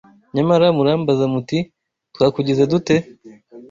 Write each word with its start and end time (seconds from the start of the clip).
Nyamara 0.35 0.65
murambaza 0.77 1.25
muti 1.33 1.57
‘Twakugize 2.13 2.63
dute? 2.71 2.95